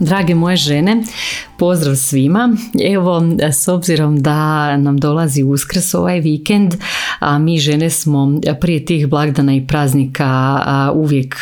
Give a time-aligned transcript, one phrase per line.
[0.00, 1.02] Drage moje žene,
[1.56, 2.56] pozdrav svima.
[2.92, 3.22] Evo,
[3.52, 6.74] s obzirom da nam dolazi uskrs ovaj vikend,
[7.20, 10.60] a mi žene smo prije tih blagdana i praznika
[10.94, 11.36] uvijek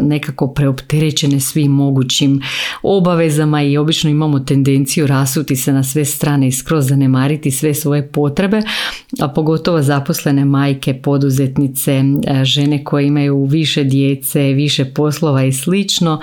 [0.00, 2.42] nekako preopterećene svim mogućim
[2.82, 8.08] obavezama i obično imamo tendenciju rasuti se na sve strane i skroz zanemariti sve svoje
[8.08, 8.62] potrebe,
[9.20, 12.02] a pogotovo zaposlene majke, poduzetnice,
[12.44, 16.20] žene koje imaju više djece, više poslova i slično.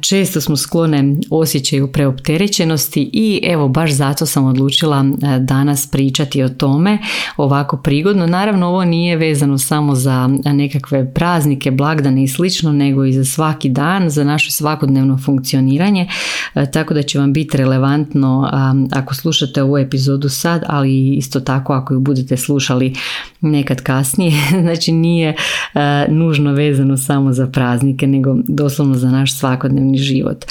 [0.00, 5.04] Često smo sklone osjećaju preopterećenosti i evo baš zato sam odlučila
[5.40, 6.98] danas pričati o tome
[7.36, 8.26] ovako prigodno.
[8.26, 13.68] Naravno ovo nije vezano samo za nekakve praznike, blagdane i slično, nego i za svaki
[13.68, 16.08] dan, za naše svakodnevno funkcioniranje,
[16.54, 18.50] e, tako da će vam biti relevantno
[18.92, 22.94] ako slušate ovu epizodu sad, ali isto tako ako ju budete slušali
[23.40, 24.32] nekad kasnije,
[24.64, 25.28] znači nije
[25.74, 30.44] e, nužno vezano samo za praznike, nego doslovno za naš svakodnevni život.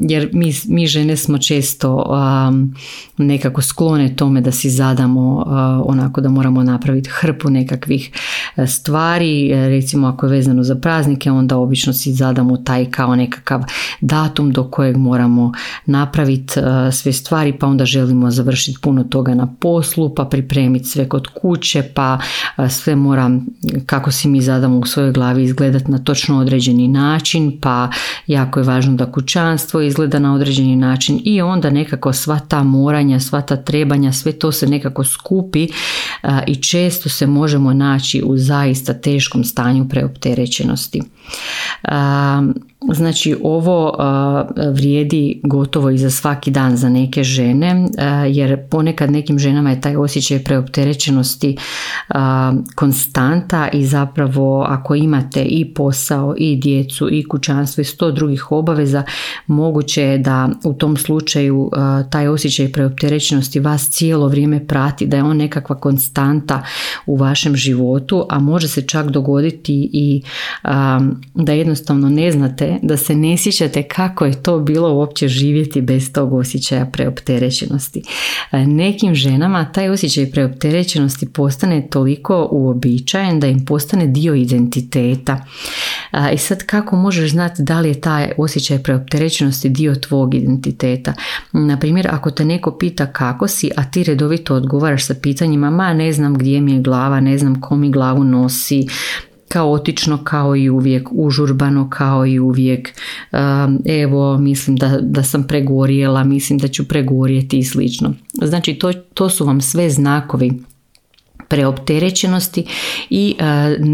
[0.00, 2.04] Jer mi, mi žene smo često
[3.16, 5.44] nekako sklone tome da si zadamo
[5.86, 8.10] onako da moramo napraviti hrpu nekakvih
[8.56, 13.16] e, stvari, e, recimo ako je vezano za praznike, onda obično si zadamo taj kao
[13.16, 13.62] nekakav
[14.00, 15.52] datum do kojeg moramo
[15.86, 21.08] napraviti e, sve stvari, pa onda želimo završiti puno toga na poslu, pa pripremiti sve
[21.08, 22.18] kod kuće, pa
[22.68, 23.30] sve mora
[23.86, 27.88] kako si mi zadamo u svojoj glavi izgledati na točno određeni način, pa
[28.26, 29.06] jako je važno da
[29.42, 34.32] kućanstvo izgleda na određeni način i onda nekako sva ta moranja, sva ta trebanja, sve
[34.32, 35.68] to se nekako skupi
[36.46, 41.02] i često se možemo naći u zaista teškom stanju preopterećenosti.
[42.92, 43.96] Znači ovo
[44.72, 47.88] vrijedi gotovo i za svaki dan za neke žene
[48.28, 51.56] jer ponekad nekim ženama je taj osjećaj preopterećenosti
[52.74, 59.02] konstanta i zapravo ako imate i posao i djecu i kućanstvo i sto drugih obaveza
[59.46, 61.70] moguće je da u tom slučaju
[62.10, 66.62] taj osjećaj preopterećenosti vas cijelo vrijeme prati da je on nekakva konstanta
[67.06, 70.22] u vašem životu a može se čak dogoditi i
[71.34, 76.12] da jednostavno ne znate da se ne sjećate kako je to bilo uopće živjeti bez
[76.12, 78.02] tog osjećaja preopterećenosti.
[78.52, 85.44] E, nekim ženama taj osjećaj preopterećenosti postane toliko uobičajen da im postane dio identiteta.
[86.12, 89.21] E, I sad kako možeš znati da li je taj osjećaj preopterećenosti
[89.68, 91.14] dio tvog identiteta?
[91.52, 95.94] Na primjer, ako te neko pita kako si, a ti redovito odgovaraš sa pitanjima ma
[95.94, 98.86] ne znam gdje mi je glava, ne znam ko mi glavu nosi,
[99.48, 102.88] kaotično kao i uvijek, užurbano kao i uvijek,
[103.84, 108.14] evo mislim da, da sam pregorjela, mislim da ću pregorjeti i slično.
[108.42, 110.52] Znači to, to su vam sve znakovi
[111.52, 112.64] preopterećenosti
[113.10, 113.44] i e,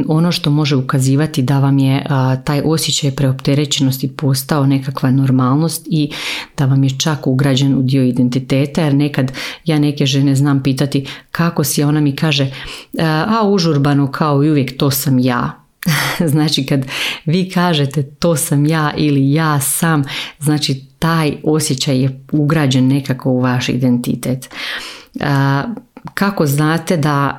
[0.08, 2.04] ono što može ukazivati da vam je e,
[2.44, 6.10] taj osjećaj preopterećenosti postao nekakva normalnost i
[6.56, 9.32] da vam je čak ugrađen u dio identiteta jer nekad
[9.64, 12.50] ja neke žene znam pitati kako si, ona mi kaže e,
[13.04, 15.64] a užurbano kao i uvijek to sam ja.
[16.32, 16.86] Znači kad
[17.24, 20.04] vi kažete to sam ja ili ja sam,
[20.38, 24.48] znači taj osjećaj je ugrađen nekako u vaš identitet
[26.14, 27.38] kako znate da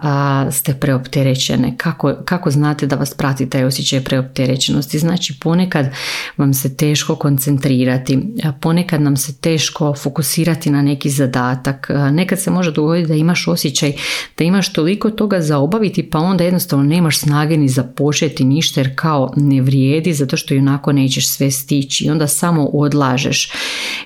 [0.51, 4.99] ste preopterećene, kako, kako znate da vas prati taj osjećaj preopterećenosti.
[4.99, 5.89] Znači ponekad
[6.37, 8.19] vam se teško koncentrirati,
[8.61, 13.93] ponekad nam se teško fokusirati na neki zadatak, nekad se može dogoditi da imaš osjećaj
[14.37, 18.91] da imaš toliko toga za obaviti pa onda jednostavno nemaš snage ni započeti ništa jer
[18.95, 23.51] kao ne vrijedi zato što i onako nećeš sve stići i onda samo odlažeš.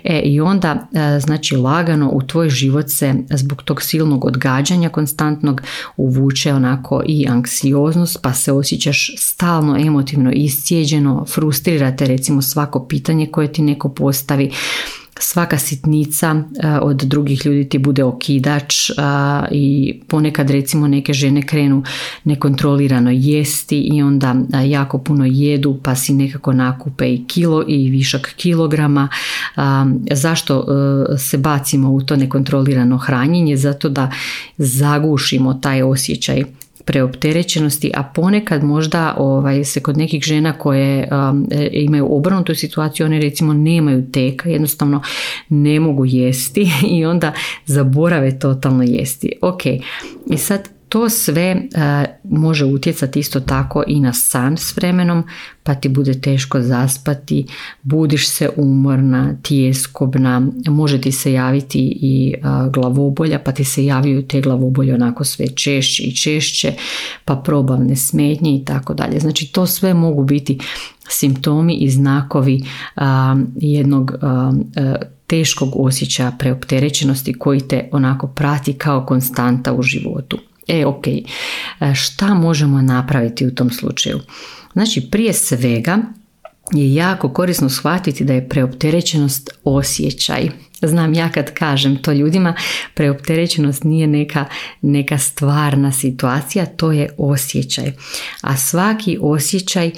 [0.03, 0.87] E, I onda
[1.19, 5.61] znači lagano u tvoj život se zbog tog silnog odgađanja odgađanja konstantnog
[5.97, 13.53] uvuče onako i anksioznost pa se osjećaš stalno emotivno iscijeđeno, frustrirate recimo svako pitanje koje
[13.53, 14.51] ti neko postavi
[15.19, 18.93] svaka sitnica e, od drugih ljudi ti bude okidač e,
[19.51, 21.83] i ponekad recimo neke žene krenu
[22.23, 27.89] nekontrolirano jesti i onda e, jako puno jedu pa si nekako nakupe i kilo i
[27.89, 29.07] višak kilograma.
[30.11, 30.65] Zašto
[31.17, 33.57] se bacimo u to nekontrolirano hranjenje?
[33.57, 34.11] Zato da
[34.57, 36.43] zagušimo taj osjećaj
[36.85, 43.05] preopterećenosti, a ponekad možda ovaj, se kod nekih žena koje um, e, imaju obrnutu situaciju,
[43.05, 45.01] one recimo nemaju teka, jednostavno
[45.49, 47.33] ne mogu jesti i onda
[47.65, 49.31] zaborave totalno jesti.
[49.41, 49.65] Ok,
[50.29, 51.65] i sad to sve e,
[52.23, 55.23] može utjecati isto tako i na san s vremenom,
[55.63, 57.45] pa ti bude teško zaspati,
[57.81, 62.35] budiš se umorna, tjeskobna, može ti se javiti i
[62.73, 66.73] glavobolja, pa ti se javljaju te glavobolje onako sve češće i češće,
[67.25, 69.19] pa probavne smetnje i tako dalje.
[69.19, 70.59] Znači to sve mogu biti
[71.09, 72.63] simptomi i znakovi
[73.55, 74.95] jednog e,
[75.27, 80.37] teškog osjećaja preopterećenosti koji te onako prati kao konstanta u životu.
[80.67, 81.23] E, ok, e,
[81.95, 84.19] šta možemo napraviti u tom slučaju?
[84.73, 85.97] Znači, prije svega
[86.71, 90.49] je jako korisno shvatiti da je preopterećenost osjećaj.
[90.81, 92.55] Znam ja kad kažem to ljudima,
[92.93, 94.45] preopterećenost nije neka,
[94.81, 97.91] neka stvarna situacija, to je osjećaj.
[98.41, 99.91] A svaki osjećaj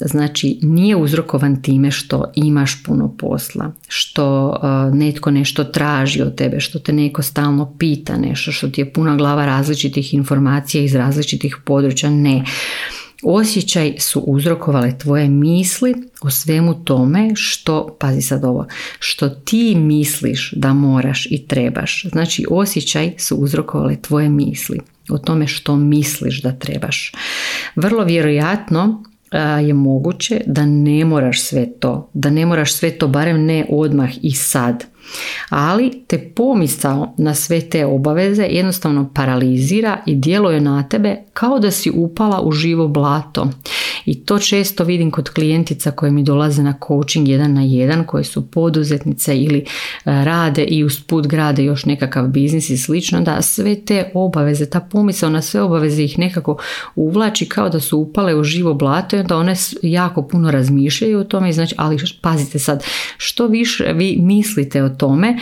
[0.00, 4.56] znači nije uzrokovan time što imaš puno posla, što
[4.92, 9.16] netko nešto traži od tebe, što te neko stalno pita nešto, što ti je puna
[9.16, 12.44] glava različitih informacija iz različitih područja, ne.
[13.22, 18.66] Osjećaj su uzrokovale tvoje misli o svemu tome što, pazi sad ovo,
[18.98, 22.04] što ti misliš da moraš i trebaš.
[22.12, 27.12] Znači osjećaj su uzrokovale tvoje misli o tome što misliš da trebaš.
[27.76, 29.04] Vrlo vjerojatno
[29.66, 34.10] je moguće da ne moraš sve to, da ne moraš sve to, barem ne odmah
[34.22, 34.84] i sad.
[35.48, 41.70] Ali te pomisao na sve te obaveze jednostavno paralizira i djeluje na tebe kao da
[41.70, 43.50] si upala u živo blato.
[44.06, 48.24] I to često vidim kod klijentica koje mi dolaze na coaching jedan na jedan, koje
[48.24, 49.64] su poduzetnice ili e,
[50.04, 55.30] rade i usput grade još nekakav biznis i slično, da sve te obaveze, ta pomisao
[55.30, 56.58] na sve obaveze ih nekako
[56.94, 61.24] uvlači kao da su upale u živo blato i onda one jako puno razmišljaju o
[61.24, 62.84] tome, znači, ali pazite sad,
[63.16, 65.36] što više vi mislite o tome,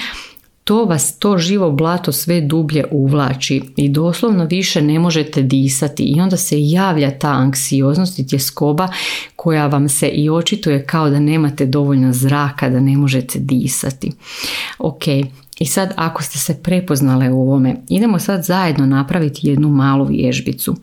[0.65, 6.21] to vas to živo blato sve dublje uvlači i doslovno više ne možete disati i
[6.21, 8.89] onda se javlja ta anksioznost i tjeskoba
[9.37, 14.13] koja vam se i očituje kao da nemate dovoljno zraka da ne možete disati.
[14.79, 15.03] Ok,
[15.59, 20.77] i sad ako ste se prepoznale u ovome, idemo sad zajedno napraviti jednu malu vježbicu.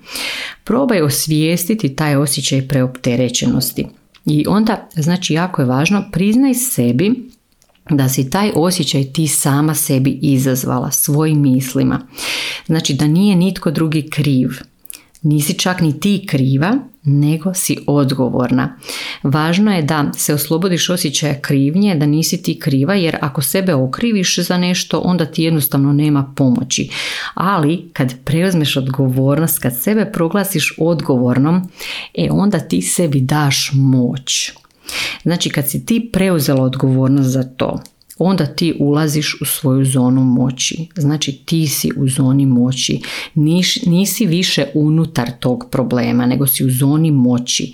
[0.64, 3.86] Probaj osvijestiti taj osjećaj preopterećenosti.
[4.26, 7.32] I onda, znači jako je važno, priznaj sebi
[7.90, 12.08] da si taj osjećaj ti sama sebi izazvala svojim mislima.
[12.66, 14.50] Znači da nije nitko drugi kriv.
[15.22, 18.78] Nisi čak ni ti kriva, nego si odgovorna.
[19.24, 24.40] Važno je da se oslobodiš osjećaja krivnje, da nisi ti kriva, jer ako sebe okriviš
[24.40, 26.90] za nešto, onda ti jednostavno nema pomoći.
[27.34, 31.70] Ali kad preuzmeš odgovornost, kad sebe proglasiš odgovornom,
[32.14, 34.52] e onda ti sebi daš moć.
[35.24, 37.80] Znači kad si ti preuzela odgovornost za to,
[38.18, 40.88] onda ti ulaziš u svoju zonu moći.
[40.96, 43.02] Znači ti si u zoni moći.
[43.86, 47.74] nisi više unutar tog problema, nego si u zoni moći.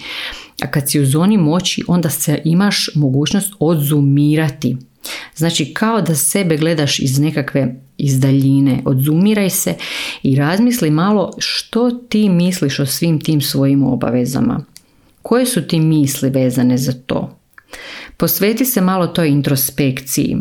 [0.61, 4.77] A kad si u zoni moći, onda se imaš mogućnost odzumirati.
[5.35, 9.73] Znači kao da sebe gledaš iz nekakve izdaljine, odzumiraj se
[10.23, 14.65] i razmisli malo što ti misliš o svim tim svojim obavezama.
[15.27, 17.39] Koje su ti misli vezane za to?
[18.17, 20.37] Posveti se malo toj introspekciji.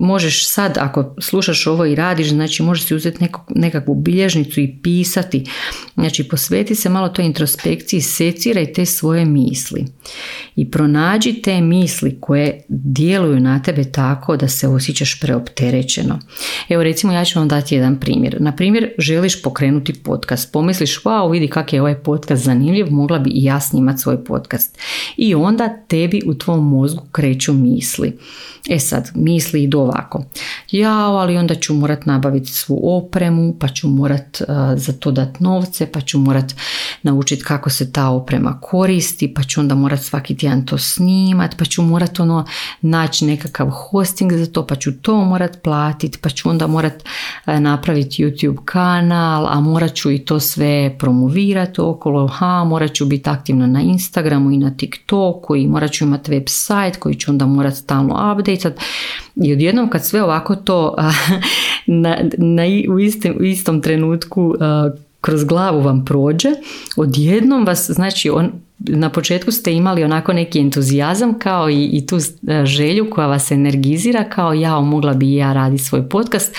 [0.00, 5.44] Možeš sad, ako slušaš ovo i radiš, znači možeš si uzeti nekakvu bilježnicu i pisati.
[5.94, 9.86] Znači posveti se malo toj introspekciji, seciraj te svoje misli
[10.56, 16.18] i pronađi te misli koje djeluju na tebe tako da se osjećaš preopterećeno.
[16.68, 18.36] Evo recimo ja ću vam dati jedan primjer.
[18.40, 20.52] Na primjer, želiš pokrenuti podcast.
[20.52, 24.78] Pomisliš, wow, vidi kak je ovaj podcast zanimljiv, mogla bi i ja snimati svoj podcast.
[25.16, 28.18] I onda tebi u tvom mozgu kreću misli.
[28.70, 30.24] E sad, misli idu ovako.
[30.70, 35.44] Ja, ali onda ću morat nabaviti svu opremu, pa ću morat uh, za to dati
[35.44, 36.54] novce, pa ću morat
[37.02, 41.64] naučiti kako se ta oprema koristi, pa ću onda morat svaki tjedan to snimat, pa
[41.64, 42.44] ću morat ono
[42.80, 46.94] naći nekakav hosting za to, pa ću to morat platiti, pa ću onda morat
[47.46, 53.06] uh, napraviti YouTube kanal, a morat ću i to sve promovirati okolo, ha, morat ću
[53.06, 57.46] biti aktivna na Instagramu i na TikToku i morat ću imati website koji ću onda
[57.46, 58.74] morat stalno update
[59.36, 60.96] i odjednom kad sve ovako to
[61.86, 64.54] na, na, u, istim, u istom trenutku
[65.20, 66.48] kroz glavu vam prođe,
[66.96, 72.18] odjednom vas, znači on, na početku ste imali onako neki entuzijazam kao i, i tu
[72.64, 76.56] želju koja vas energizira kao ja mogla bi ja raditi svoj podcast,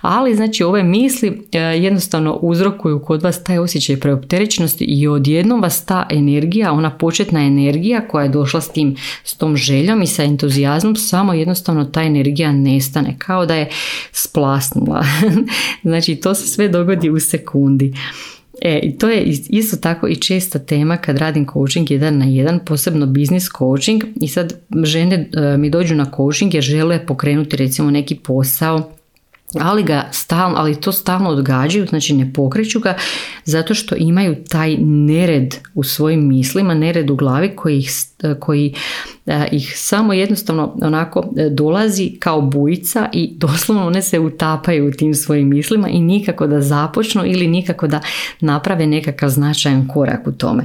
[0.00, 1.42] ali znači ove misli
[1.80, 8.08] jednostavno uzrokuju kod vas taj osjećaj preopterećenosti i odjednom vas ta energija, ona početna energija
[8.08, 12.52] koja je došla s tim, s tom željom i sa entuzijazmom, samo jednostavno ta energija
[12.52, 13.68] nestane, kao da je
[14.12, 15.04] splasnula.
[15.82, 17.94] znači to se sve dogodi u sekundi.
[18.62, 22.60] E, i to je isto tako i česta tema kad radim coaching jedan na jedan,
[22.66, 27.90] posebno business coaching i sad žene e, mi dođu na coaching jer žele pokrenuti recimo
[27.90, 28.90] neki posao
[29.60, 32.96] ali ga stalno, ali to stalno odgađaju, znači ne pokreću ga
[33.44, 37.90] zato što imaju taj nered u svojim mislima, nered u glavi koji ih,
[38.40, 38.74] koji
[39.26, 44.90] e, ih samo jednostavno onako e, dolazi kao bujica i doslovno one se utapaju u
[44.90, 48.00] tim svojim mislima i nikako da započnu ili nikako da
[48.40, 50.64] naprave nekakav značajan korak u tome.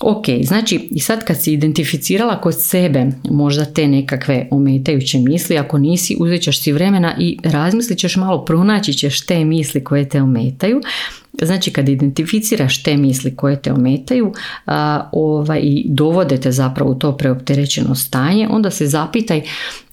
[0.00, 5.78] Ok, znači i sad kad si identificirala kod sebe možda te nekakve ometajuće misli, ako
[5.78, 10.22] nisi uzet ćeš si vremena i razmislit ćeš malo, pronaći ćeš te misli koje te
[10.22, 10.80] ometaju,
[11.42, 14.32] Znači kad identificiraš te misli koje te ometaju
[14.66, 19.42] a, ovaj, i dovodete zapravo u to preopterećeno stanje, onda se zapitaj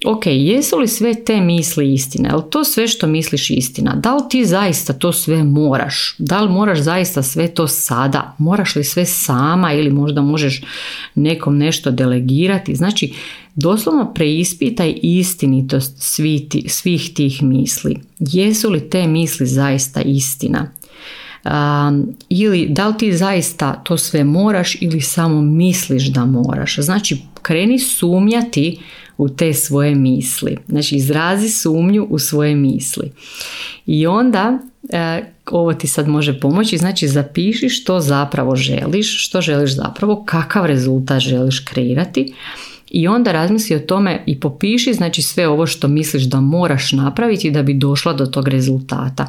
[0.06, 2.30] ok, jesu li sve te misli istina?
[2.30, 3.96] Je li to sve što misliš istina?
[3.96, 6.16] Da li ti zaista to sve moraš?
[6.18, 8.36] Da li moraš zaista sve to sada?
[8.38, 10.62] Moraš li sve sama ili možda možeš
[11.16, 12.76] nekom nešto delegirati?
[12.76, 13.14] Znači,
[13.56, 15.94] doslovno preispitaj istinitost
[16.68, 17.98] svih tih misli.
[18.20, 20.72] Jesu li te misli zaista istina?
[22.30, 26.80] Ili da li ti zaista to sve moraš ili samo misliš da moraš.
[26.80, 28.80] Znači kreni sumnjati
[29.18, 30.58] u te svoje misli.
[30.68, 33.12] Znači izrazi sumnju u svoje misli.
[33.86, 34.60] I onda
[34.90, 40.66] e, ovo ti sad može pomoći, znači zapiši što zapravo želiš, što želiš zapravo, kakav
[40.66, 42.34] rezultat želiš kreirati
[42.92, 47.52] i onda razmisli o tome i popiši znači sve ovo što misliš da moraš napraviti
[47.52, 49.28] da bi došla do tog rezultata.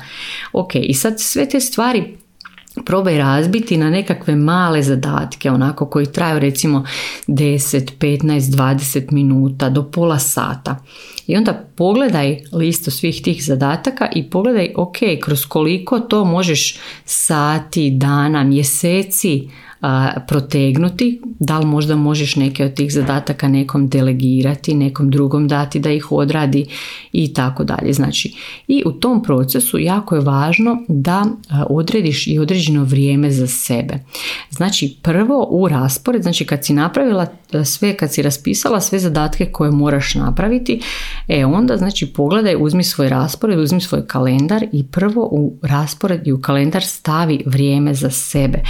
[0.52, 2.16] Ok, i sad sve te stvari
[2.84, 6.84] probaj razbiti na nekakve male zadatke, onako koji traju recimo
[7.26, 10.76] 10, 15, 20 minuta do pola sata.
[11.26, 17.90] I onda pogledaj listu svih tih zadataka i pogledaj ok, kroz koliko to možeš sati,
[17.90, 19.48] dana, mjeseci
[20.28, 25.90] protegnuti, da li možda možeš neke od tih zadataka nekom delegirati, nekom drugom dati da
[25.90, 26.66] ih odradi
[27.12, 27.92] i tako dalje.
[27.92, 28.34] Znači,
[28.68, 31.24] i u tom procesu jako je važno da
[31.68, 33.94] odrediš i određeno vrijeme za sebe.
[34.50, 37.26] Znači, prvo u raspored, znači kad si napravila
[37.64, 40.80] sve, kad si raspisala sve zadatke koje moraš napraviti,
[41.28, 46.32] e onda znači pogledaj, uzmi svoj raspored, uzmi svoj kalendar i prvo u raspored i
[46.32, 48.62] u kalendar stavi vrijeme za sebe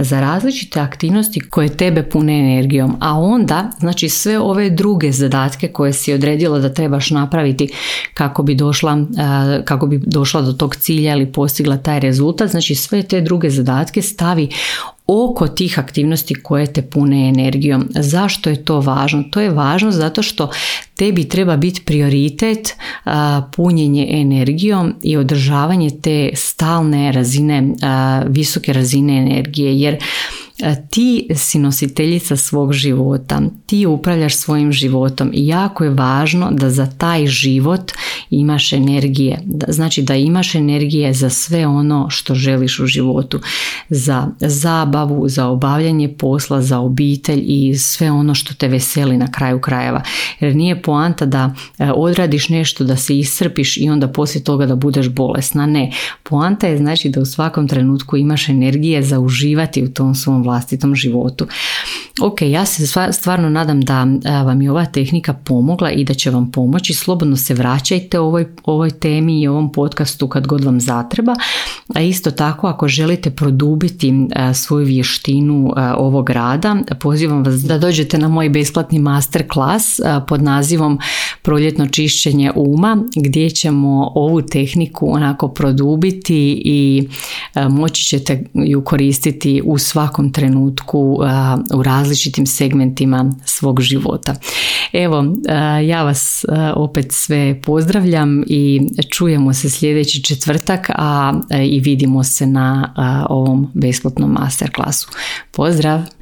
[0.00, 5.92] za različite aktivnosti koje tebe pune energijom, a onda znači sve ove druge zadatke koje
[5.92, 7.68] si odredila da trebaš napraviti
[8.14, 12.74] kako bi došla, e, kako bi došla do tog cilja ili postigla taj rezultat, znači
[12.74, 14.48] sve te druge zadatke stavi
[15.08, 17.88] oko tih aktivnosti koje te pune energijom.
[17.94, 19.22] Zašto je to važno?
[19.30, 20.50] To je važno zato što
[20.96, 22.76] tebi treba biti prioritet
[23.56, 27.74] punjenje energijom i održavanje te stalne razine,
[28.26, 29.96] visoke razine energije jer
[30.90, 36.86] ti si nositeljica svog života, ti upravljaš svojim životom i jako je važno da za
[36.98, 37.92] taj život
[38.30, 39.42] imaš energije.
[39.68, 43.40] Znači da imaš energije za sve ono što želiš u životu.
[43.88, 49.60] Za zabavu, za obavljanje posla, za obitelj i sve ono što te veseli na kraju
[49.60, 50.02] krajeva.
[50.40, 54.76] Jer nije poanta da e, odradiš nešto, da se iscrpiš i onda poslije toga da
[54.76, 55.66] budeš bolesna.
[55.66, 55.92] Ne.
[56.22, 60.94] Poanta je znači da u svakom trenutku imaš energije za uživati u tom svom vlastitom
[60.94, 61.46] životu.
[62.22, 64.06] Ok, ja se stvarno nadam da
[64.44, 66.94] vam je ova tehnika pomogla i da će vam pomoći.
[66.94, 71.34] Slobodno se vraćajte ovoj, ovoj temi i ovom podcastu kad god vam zatreba.
[71.94, 74.14] A isto tako ako želite produbiti
[74.54, 80.98] svoju vještinu ovog rada, pozivam vas da dođete na moj besplatni masterclass pod nazivom
[81.42, 87.08] Proljetno čišćenje uma gdje ćemo ovu tehniku onako produbiti i
[87.70, 91.18] moći ćete ju koristiti u svakom trenutku
[91.74, 94.34] u različitim segmentima svog života.
[94.92, 95.24] Evo,
[95.86, 98.80] ja vas opet sve pozdravljam i
[99.10, 102.94] čujemo se sljedeći četvrtak, a i vidimo se na
[103.28, 105.08] ovom besplatnom masterklasu.
[105.50, 106.17] Pozdrav!